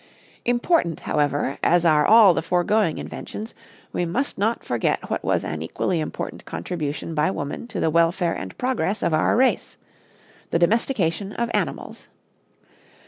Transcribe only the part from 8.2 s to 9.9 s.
and progress of our race